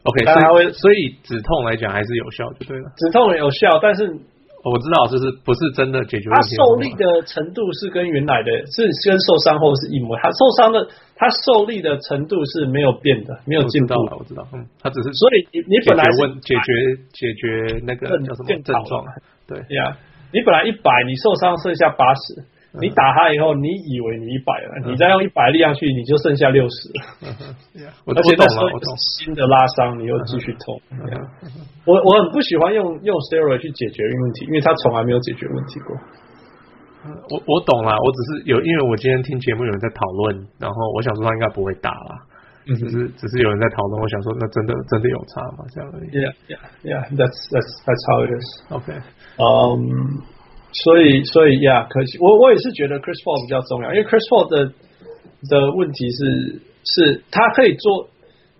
[0.03, 2.91] OK，所以所以止痛来讲还是有效，就对了。
[2.95, 4.19] 止痛有效，但是
[4.63, 6.55] 我知道就是不是真的解决问题。
[6.57, 10.17] 他受力的程度是跟原来的，是跟受伤后是一模。
[10.17, 13.93] 他受伤的，他受力的程度是没有变的，没有进步。
[13.93, 19.05] 我知道，嗯，他只是所以你你本来问解决解决那个叫什么症状？
[19.47, 19.97] 对呀，
[20.33, 22.43] 你本来一百，你受伤剩下八十。
[22.79, 26.91] 你打他以后，你以为你一百了，你再用一百力量去，你就剩下六十。
[28.05, 30.79] 我而且那时候新的拉伤，你又继续痛。
[31.85, 35.95] 我我很不喜欢用用 steroid 去解决问题，因为他从来没有解决问题过。
[37.31, 42.15] 我我懂了，我只是有，因为我今天听节目有人在讨论，然后我想说他应该不会打了，
[42.65, 45.65] 只是只是有人在讨论，我想说那真的真的有差吗？
[45.73, 46.09] 这样而已。
[46.11, 47.07] Yeah, yeah, yeah.
[47.15, 48.45] That's that's that's how it is.
[48.69, 48.93] OK.
[49.39, 50.21] Um.
[50.73, 54.73] 所以，所以呀，可惜我我也是觉得 Chris Paul 比较重要，因为 Chris Paul 的
[55.49, 58.09] 的问题是，是他可以做，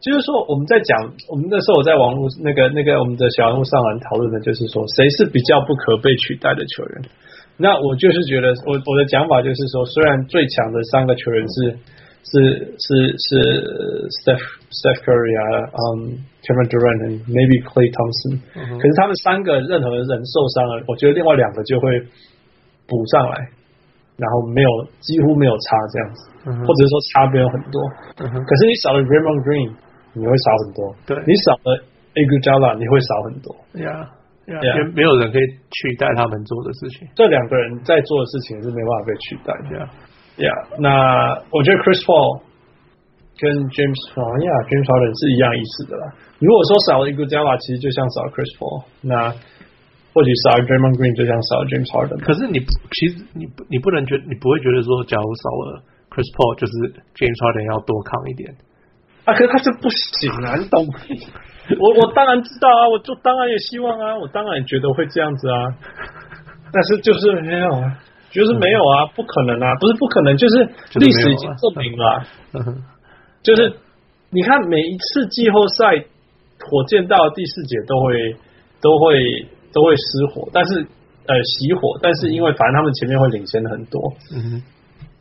[0.02, 7.02] 就是说我们在讲，我们那时候我在网络那个那个我们的小人物上来讨论的，就是说谁是比较不可被取代的球员。
[7.58, 11.78] 那我就是觉得，我我的讲法就是说，虽然最强的三个球员是。
[12.24, 12.34] 是
[12.78, 13.30] 是是
[14.22, 18.42] ，Steph Steph Curry 啊，嗯，Kevin Durant 和 maybe Clay Thompson，
[18.76, 21.88] 可是他们三个任何人受伤了，我觉得另外两个就会
[22.88, 23.36] 补上来，
[24.20, 26.20] 然后没有几乎没有差这样子，
[26.68, 27.80] 或者是说差没有很多。
[28.20, 29.72] 可是你少了 Draymond Green，
[30.12, 30.80] 你会少很多。
[31.08, 31.80] 对，你少了
[32.12, 33.56] Iguodala，你会少很多。
[33.80, 34.04] 呀
[34.52, 37.08] 呀，因为没有人可以取代他们做的事情。
[37.16, 39.88] 这两个人在做的事情是没办法被取代的。
[40.38, 42.42] 呀，那我觉得 Chris Paul
[43.38, 46.06] 跟 James 啊呀，James Harden 是一样意思的啦。
[46.40, 49.30] 如果说少了 Iguodala，其实就像少了 Chris Paul，那
[50.14, 52.18] 或许少了 Draymond Green 就像少了 James Harden。
[52.22, 52.62] 可是你
[52.94, 55.66] 其实你你不能觉你不会觉得说，假如少了
[56.10, 56.74] Chris Paul，就是
[57.18, 58.54] James Harden 要多扛一点
[59.26, 59.34] 啊？
[59.34, 60.94] 可是他就不行啊，你懂吗？
[61.82, 65.74] 我我当然知道啊，我就当然也希望啊，我当然也觉得会这样子啊，
[66.72, 67.98] 但是就是没有啊。
[68.32, 72.24] 就是没有啊，不可能啊，不是不可能，就是历史已经证明了，
[73.42, 73.74] 就是
[74.30, 75.86] 你看每一次季后赛，
[76.60, 78.36] 火箭到第四节都会
[78.82, 80.86] 都会都会失火，但是
[81.26, 84.02] 呃熄火，但是因为反正他们前面会领先很多，
[84.36, 84.62] 嗯，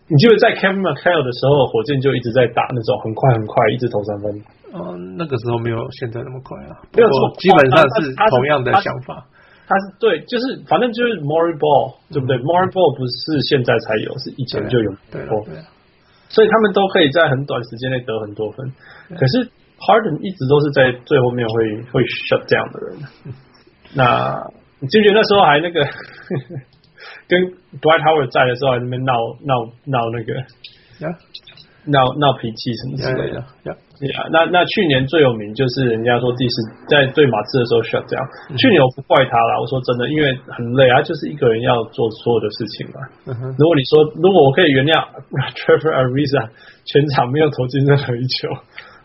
[0.09, 4.27] 你记得在 Kevin McHale 的时候，火箭就一直在打那种很快很快，一直投三分，
[4.75, 9.25] 嗯，那个时候没有现在那么快啊，没有错，基本上是同样的想法。
[9.67, 14.91] 他是对，就是反正就是 Maury Ball，对不对？Maury Ball 不是现在才有，是以前就有。
[15.11, 15.27] 对，
[16.29, 18.73] 所以他们都可以在很短时间内得很多分。
[19.19, 22.99] 可是 Harden 一直都是在最后面会会 shut down 的人。
[23.95, 24.39] 那
[24.79, 25.83] 你记不记得那时候还那个
[27.27, 27.41] 跟
[27.83, 30.35] Dwight Howard 在的时候，还在那边闹闹闹那个
[31.87, 33.45] 闹闹脾气什么之类的。
[33.99, 36.55] 对啊，那那去年最有名就是人家说第四
[36.89, 38.25] 在对马刺的时候 shut down。
[38.57, 42.99] 去年我不怪他啦，我说真的，因为很累啊，就是一个人要做所有的事情嘛。
[43.25, 45.01] 嗯、如果你说如果我可以原谅
[45.57, 46.53] Trevor Ariza
[46.85, 48.53] 全场没有投进任何一球，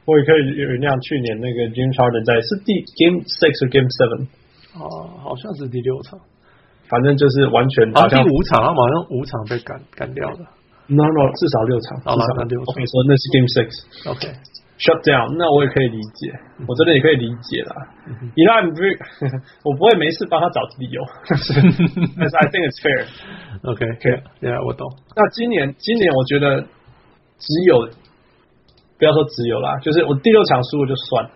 [0.04, 4.28] 我也可以原谅去年那个 James Harden 在是第 Game Six 或 Game Seven
[4.76, 6.20] 哦，好像是第六场，
[6.92, 10.60] 反正就是完全好像第五场，他马上五场被赶赶掉了。
[10.92, 12.68] No No，至少六场，至少六场。
[12.68, 13.70] 我跟你说那是 Game Six。
[14.12, 14.28] OK。
[14.82, 16.34] Shut down，那我也可以理解，
[16.66, 17.86] 我真的也可以理解啦。
[18.34, 18.50] 因为
[19.62, 21.54] 我不会没事帮他找理由，但是
[22.42, 23.06] I think it's fair。
[23.62, 24.90] OK，OK，yeah，我懂。
[25.16, 26.66] 那今年，今年我觉得
[27.38, 27.94] 只有
[28.98, 31.30] 不要说只有啦，就是我第六场输了就算，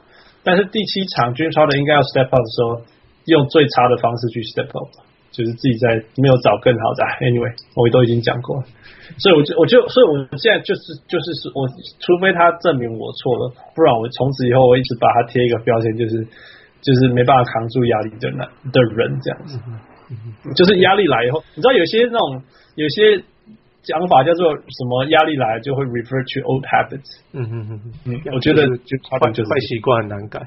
[0.43, 2.81] 但是第七场 James Harden 应该要 step up 的时候，
[3.29, 4.89] 用最差的方式去 step up，
[5.35, 7.03] 就是自己在没有找更好的。
[7.27, 8.63] Anyway，我都已经讲过了。
[9.19, 11.67] 所以我就我就所以我现在就是就是说我
[12.01, 16.25] 除非他证明我错了，不然我从此以后我一直把他贴一个标签，就是
[16.81, 19.59] 就是没办法扛住压力的男的人这样子，
[20.57, 22.41] 就是压力来以后，你知道有些那种
[22.73, 23.21] 有些
[23.83, 30.39] 讲法叫做什么压力来就会 refer to old habits，嗯嗯嗯嗯，我觉得就坏坏习惯很难改，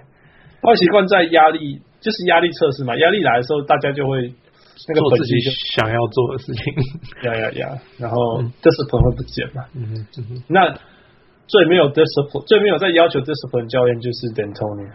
[0.61, 4.35] 坏习惯在压力就是压力测试嘛，压力来的时候大家就会。
[4.89, 5.41] 那个做自己
[5.75, 6.63] 想要做的事情，
[7.25, 7.79] 呀呀呀！
[7.99, 9.65] 然后 discipline 会不见嘛？
[9.75, 10.71] 嗯嗯，那
[11.47, 14.89] 最没有 discipline，最没有在要求 discipline 教练就是 D'Antoni，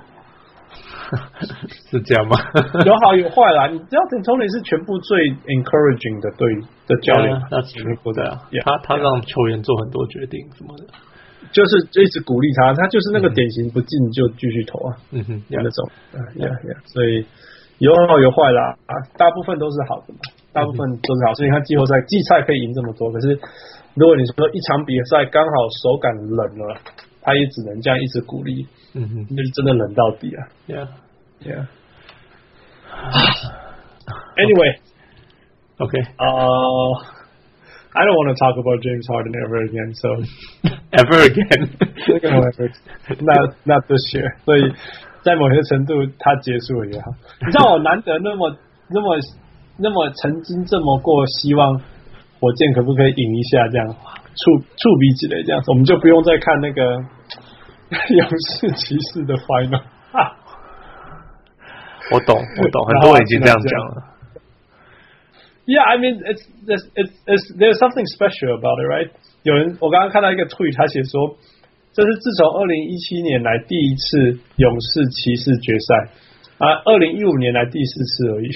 [1.92, 2.38] 是这样吗？
[2.86, 3.68] 有好有坏啦。
[3.68, 5.18] 你知道 D'Antoni 是全部最
[5.52, 6.48] encouraging 的对
[6.88, 8.42] 的教练，那全部的啊。
[8.64, 10.86] 他他让球员做很多决定什么的，
[11.52, 12.74] 就是一直鼓励他。
[12.74, 15.90] 他就是那个典型不进就继续投啊，嗯哼，那种，
[16.38, 17.26] 呀呀，所以。
[17.84, 20.20] 有好有坏啦，啊，大部分都是好的嘛，
[20.54, 23.38] 大部分都是好，所以你看季后赛季赛可以赢这么多，可是
[23.96, 25.52] 如果你说一场比赛刚好
[25.84, 26.78] 手感冷了，
[27.22, 30.88] 他也只能这样一直鼓励，嗯哼，那就真的冷到底啊，Yeah,
[31.44, 31.68] yeah.
[34.38, 34.80] Anyway,
[35.80, 36.94] okay, uh,
[37.92, 40.24] I don't want to talk about James Harden ever again, so
[40.94, 41.68] ever again,
[43.20, 44.72] not not this year, 所以。
[45.24, 47.12] 在某些程度，它结束了也好。
[47.46, 48.52] 你知道我难得那么、
[48.92, 49.18] 那么、
[49.80, 51.80] 那么曾经这么过，希望
[52.40, 53.68] 火箭可不可以赢一下？
[53.70, 53.88] 这样
[54.36, 56.84] 触触鼻之类这样子，我们就不用再看那个
[58.14, 59.82] 勇士骑士的 final。
[62.12, 64.04] 我懂，我懂，很多人已经这样讲了。
[65.66, 69.10] Yeah, I mean, it's it's it's, it's there's something special about it, right?
[69.44, 71.38] 有人，我刚刚看到一个 tweet，他写说。
[71.94, 76.10] 这是自从二零一七年来第一次勇士骑士决赛
[76.58, 78.50] 啊，二零一五年来第四次而已。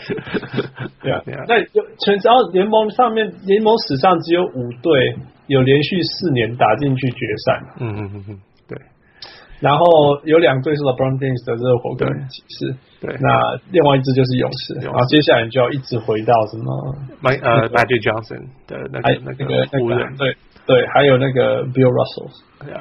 [1.02, 1.44] 对啊，对啊。
[1.46, 1.60] 那
[1.98, 7.62] 全只要联盟上面联盟史上只有五队有连续四年打进去决赛。
[7.80, 8.78] 嗯嗯嗯嗯，对。
[9.60, 9.84] 然后
[10.24, 12.74] 有两队是 LeBron James 的热火跟骑士。
[13.00, 13.14] 对。
[13.20, 14.74] 那另外一支就是勇士。
[14.80, 20.36] 然后接下来你就要一直回到什么？My 呃，Magic Johnson 的那个那个湖人对。
[20.66, 22.30] 对，还有那个 Bill Russell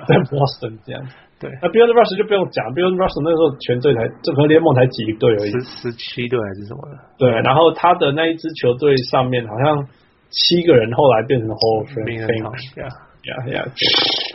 [0.06, 1.16] 在 Boston 这样子。
[1.40, 7.00] 对，那 Bill Russell 就不用讲，Bill Russell 那时候全队才，整个联盟才几队而已，十十七队还是什么的。
[7.18, 9.88] 对，然后他的那一支球队上面好像
[10.30, 12.20] 七个人后来变成 Hall of Fame。
[12.76, 12.86] 呀
[13.24, 13.66] 呀呀！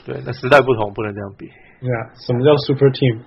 [0.06, 1.46] 对，那时代不同，不能这样比。
[1.80, 3.20] 对啊，什么叫 Super Team？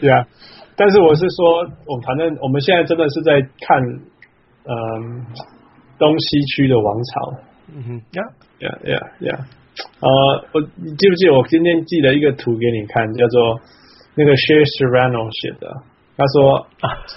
[0.00, 0.24] 对啊，
[0.76, 3.82] 但是我是说，我反正我们现在真的是在看，
[4.64, 5.26] 嗯。
[6.02, 7.38] 东西区的王朝，
[7.70, 8.26] 嗯哼，Yeah
[8.58, 9.38] Yeah Yeah Yeah。
[10.02, 13.60] 呃，我你记不记得我今天寄了一个图给你看，叫做
[14.16, 15.70] 那个 Shea Serrano 写的。
[16.14, 16.66] 他说，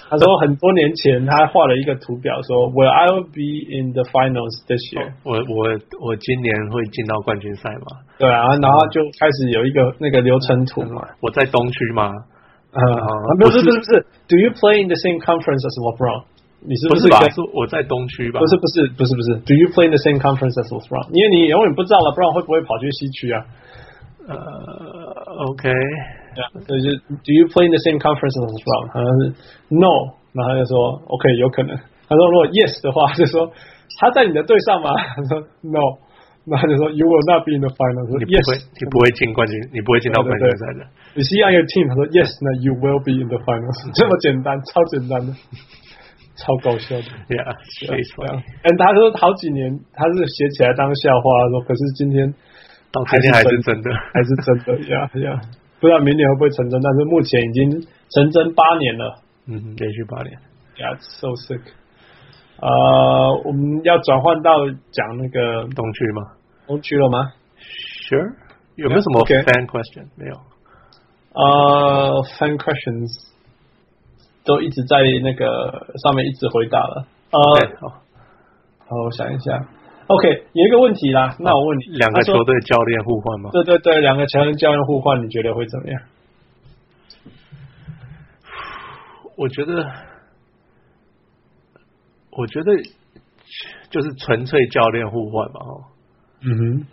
[0.08, 5.12] 他说很多年前他画了一个图表，说 Will I be in the finals this year？
[5.22, 8.06] 我我我今年会进到冠军赛吗？
[8.18, 11.02] 对啊，然后就开始有一个那个流程图嘛。
[11.20, 12.08] 我在东区吗？
[12.72, 12.80] 啊，
[13.38, 14.06] 不是不是不是。
[14.28, 16.24] Do you play in the same conference as LeBron？
[16.66, 17.22] 你是不是吧？
[17.30, 18.40] 是我在东区吧？
[18.42, 19.28] 不是不是不是不是。
[19.46, 21.14] Do you play in the same conference as LeBron？
[21.14, 23.38] 因为你永远不知道 LeBron 会不会跑去西区啊。
[24.26, 24.34] 呃
[25.46, 25.70] ，OK。
[26.66, 26.90] 所以就
[27.22, 28.82] Do you play in the same conference as LeBron？
[28.90, 29.22] 好像是
[29.70, 31.78] No，然后他就说 OK，有可能。
[32.10, 33.46] 他说如果 Yes 的话，就说
[34.02, 34.90] 他在你的队上吗？
[35.14, 36.02] 他说 No，
[36.44, 38.10] 那他就说 You will not be in the finals。
[38.18, 40.82] 你不会，你不会进冠军，你不会进到冠军赛的。
[41.14, 41.86] 你是 on your team？
[41.86, 43.78] 他说 Yes，那 You will be in the finals。
[43.94, 45.30] 这么简单，超简单的，
[46.36, 47.08] 超搞笑的。
[47.28, 47.48] Yeah，
[48.62, 52.32] 嗯，他说好几年他是写起来当笑话，说可是今天
[52.92, 55.40] 到今天还是真的，还是真的呀呀。
[55.80, 59.20] 不知道明年会不会成真，但是目前已经成真八年了。
[59.46, 60.38] 嗯，连续八年。
[60.76, 61.60] Yeah, so sick。
[62.58, 66.22] 呃，我们要转换到讲那个东区吗？
[66.66, 67.32] 东区了吗
[68.08, 68.34] ？Sure。
[68.76, 70.08] 有没有什么 fan question？.
[70.16, 70.36] 没有。
[71.34, 73.12] 呃、uh,，fan questions
[74.46, 75.44] 都一直在那个
[76.02, 77.06] 上面一直回答了。
[77.30, 77.88] 呃、uh,，好，
[78.86, 79.68] 好，我想一下。
[80.06, 83.50] OK，有一个问题啦，那我问你，两个球队教练互换吗？
[83.52, 86.00] 对对对，两个球队教练互换，你觉得会怎么样？
[89.36, 89.84] 我觉得，
[92.30, 92.72] 我觉得
[93.90, 95.84] 就是纯粹教练互换嘛，哦，
[96.42, 96.86] 嗯哼，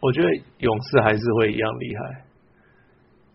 [0.00, 2.24] 我觉得勇士还是会一样厉害。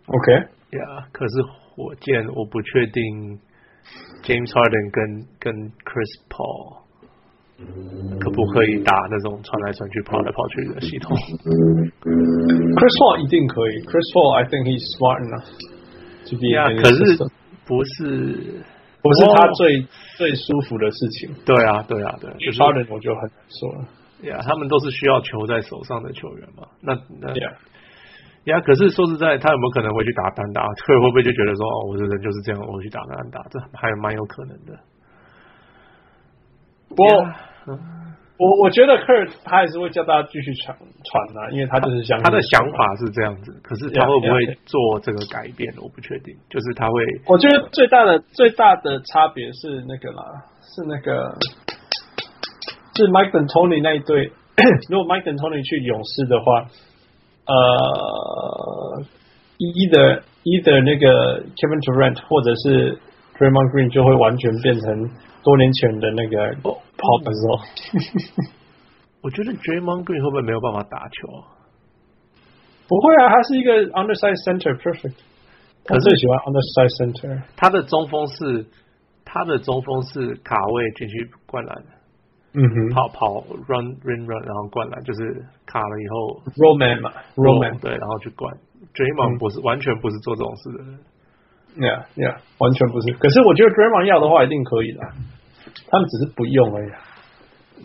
[0.07, 0.33] OK，
[0.77, 1.33] 呀可是
[1.75, 3.39] 火箭我不确定
[4.23, 6.81] ，James Harden 跟跟 Chris Paul。
[8.19, 13.77] 可不可以打那种传来传去、跑来跑去的系统？Chris Paul 一定可以。
[13.85, 15.45] Chris Paul，I think he's smart enough
[16.25, 16.49] to be。
[16.57, 17.21] 呀，可是
[17.67, 18.65] 不是
[18.97, 19.85] 不是他最
[20.17, 21.35] 最舒服的事情。
[21.45, 22.33] 对啊，对啊，对。
[22.39, 23.85] 就是 Harden 我就很难说了。
[24.23, 26.65] 呀，他们都是需要球在手上的球员嘛。
[26.81, 27.31] 那那
[28.45, 30.63] 呀，呀，可是说实在，他有没有可能会去打单打？
[30.65, 34.77] 会 会不会就觉得说，哦，我的人就是这样，我去打单打，这还蛮有可能的。
[36.95, 37.03] 不
[38.37, 46.35] 我我觉得 Kurt 他还是会叫大家继续传传啊，因为他就是想他的想法是这样子，可是他会不会做这个改变，我不确定。
[46.49, 50.23] 就是他会，我觉得最大的最大的差别是那个啦，
[50.59, 51.37] 是那个
[52.95, 54.31] 是 Mike D'Antoni 那一队。
[54.89, 56.65] 如果 Mike D'Antoni 去勇士的话，
[57.45, 59.03] 呃
[59.57, 62.97] ，either either 那个 Kevin Durant 或者是
[63.37, 65.09] Draymond Green 就会完全变成
[65.43, 66.55] 多年前的那个。
[67.01, 67.57] 跑的时候，
[69.23, 71.43] 我觉得 Draymond Green 会不会没有办法打球？
[72.87, 75.15] 不会啊，他是一个 undersized center，perfect。
[75.89, 77.41] 我最喜欢 undersized center。
[77.57, 78.67] 他的中锋是
[79.25, 81.83] 他的中锋是卡位进去灌篮，
[82.53, 88.53] 嗯哼，跑跑 run run run，然后灌篮，就是卡了以后，Roman 嘛，Roman 对，然后去灌。
[88.93, 90.99] Draymond 不是、嗯、完全不是做这种事的人
[91.77, 93.13] ，yeah yeah，完全不是。
[93.13, 94.99] 可是我觉得 Draymond 要的话一定可以的。
[95.87, 96.91] 他们只是不用而已。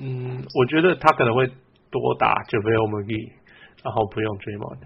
[0.00, 1.46] 嗯，我觉得他可能会
[1.90, 3.30] 多打 JaVale McGee，
[3.84, 4.78] 然后不用 Draymond。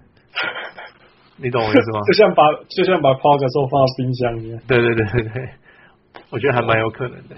[1.42, 2.00] 你懂我意思吗？
[2.06, 4.60] 就像把就像把 Paul Gasol 放到冰箱一样。
[4.68, 5.48] 对对对对对，
[6.30, 7.36] 我觉得还蛮有可能的。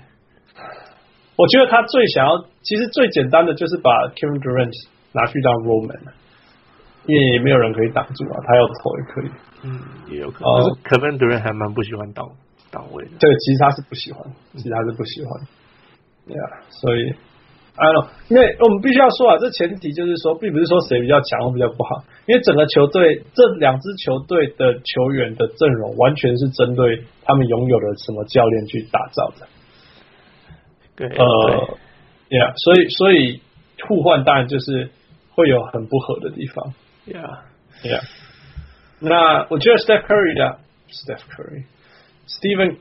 [1.37, 4.73] 我觉得他最想要，其实最简单的就是把 Kevin Durant
[5.13, 6.15] 拿去当 Roll Man，
[7.07, 9.31] 因为也没有人可以挡住啊，他要投也可以。
[9.65, 10.53] 嗯，也有可能。
[10.55, 12.29] 可是 Kevin Durant 还蛮不喜欢挡。
[12.73, 14.25] 挡位的，对，其实他是不喜欢，
[14.57, 15.29] 其实他是不喜欢，
[16.27, 17.13] 对啊，所以，
[17.77, 29.47] 哎呦，因为我们必须要说啊，这前提就是说，并不是说谁比较强或比较不好，因为整个球队这两支球队的球员的阵容完全是针对他们拥有的什么教练去打造的，
[30.97, 31.79] 对，呃
[32.29, 33.41] ，Yeah，所以所以
[33.89, 34.91] 互换当然就是
[35.31, 36.75] 会有很不合的地方
[37.07, 38.03] ，Yeah，Yeah，
[39.01, 40.59] 那我觉得 Steph Curry 的
[40.91, 42.77] Steph Curry，Stephen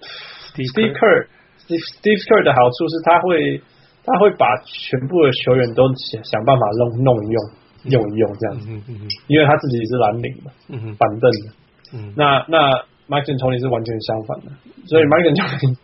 [0.53, 3.62] Steve Kerr，Steve Steve Kerr 的好处是他会
[4.03, 7.41] 他会把全部的球员都想想办法弄弄一用
[7.86, 11.53] 用一用这样子，嗯嗯嗯，因为他自己是蓝领嘛，嗯嗯，板凳的，
[11.93, 12.70] 嗯，那那
[13.07, 14.51] Mike D'Antoni 是完全相反的，
[14.86, 15.78] 所以 Mike D'Antoni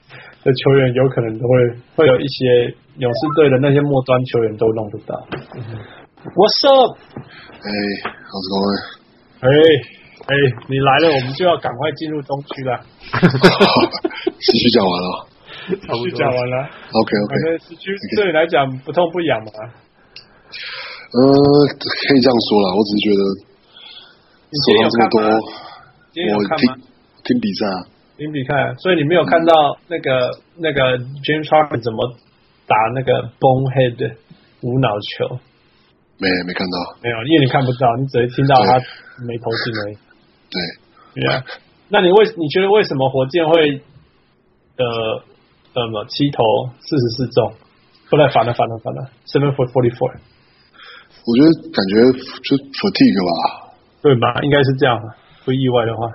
[0.48, 1.52] 的球员有可能都会
[1.98, 5.28] 会有一些勇士队的那些末端球员都弄不到。
[6.24, 6.96] What's up？
[7.60, 7.68] 哎
[8.32, 8.80] ，How's going？
[9.44, 9.52] 哎。
[10.28, 10.36] 哎，
[10.68, 12.84] 你来了，我们就要赶快进入东区了。
[14.44, 15.26] 继续讲完了。
[15.88, 16.68] 差不多讲完了。
[16.68, 19.52] OK OK，反正失去对你来讲不痛不痒嘛。
[19.56, 21.22] 呃，
[21.72, 23.24] 可以这样说啦，我只是觉得
[24.52, 25.16] 说了这么多，
[26.36, 26.76] 我听
[27.24, 27.88] 听比赛啊，
[28.18, 32.18] 听比看，所以你没有看到那个、嗯、那个 James Harden 怎么
[32.66, 34.18] 打那个 bonehead
[34.62, 35.40] 无脑球。
[36.18, 38.74] 没没看到，没有，因为你看不到，你只会听到他
[39.24, 39.98] 没投进而已。
[40.50, 41.44] 对，对啊。
[41.90, 43.82] 那你为你觉得为什么火箭会
[44.78, 44.86] 呃
[45.78, 46.42] 呃七投
[46.82, 47.54] 四十四中？
[48.10, 50.10] 后来反了反了反了，seven for forty four。
[50.10, 52.02] 我觉得感觉
[52.42, 54.42] 就 fatigue 吧，对吧？
[54.42, 54.98] 应该是这样，
[55.46, 56.08] 不意外的话。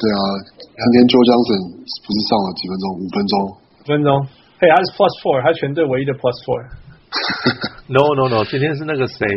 [0.00, 2.84] 对啊，今天 Joe Johnson 不是上了几分钟？
[2.96, 3.34] 五分钟。
[3.52, 4.08] 五分钟，
[4.56, 6.56] 嘿，他是 plus four，他全队唯一的 plus four。
[7.84, 9.28] No no no，今天是那个谁？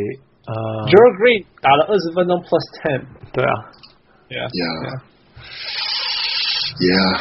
[0.47, 0.53] 呃
[0.87, 3.03] Gerald Green 打了二十分钟 plus ten。
[3.35, 3.53] 对啊
[4.31, 5.03] ，Yeah Yeah
[6.79, 7.11] Yeah。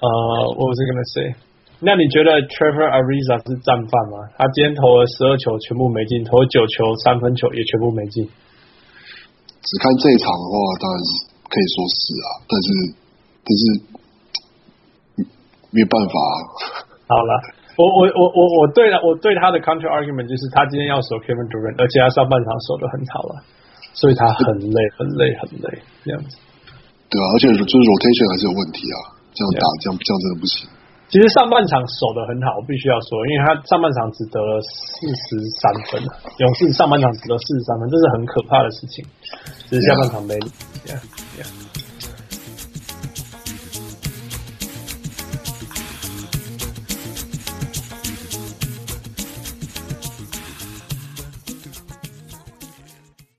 [0.00, 0.08] 呃
[0.56, 1.36] ，What was I gonna say？
[1.84, 4.32] 那你觉得 Trevor Ariza 是战犯吗？
[4.40, 8.24] 他今天投了十二球，全部没进；投了九球三分球也全部没进。
[8.24, 11.10] 只看这一场的话，当然是
[11.54, 12.66] 可以说是啊，但是
[13.46, 13.62] 但是
[15.70, 16.34] 没有办法啊。
[17.06, 17.32] 好了。
[17.74, 23.42] 我我我我我对了，我对他的 counter argument 就是他今天要守 Kevin Durant，而且他上半场守的很好了，
[23.98, 26.38] 所以他很累很累很累这样子。
[27.10, 30.70] 对啊，而且就是 rotation 还是有问题啊，这样打这样这样真的不行。
[31.14, 36.02] 其实上半场守的很好，我必须要说，因为他上半场只得了四十三分，
[36.38, 39.04] 勇士上半场只得四十三分，这是很可怕的事情。
[39.70, 40.34] 只是下半场没。